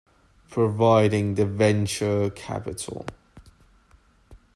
[0.49, 3.05] providing the venture capital.